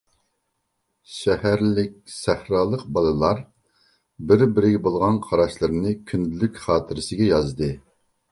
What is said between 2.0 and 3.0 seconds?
سەھرالىق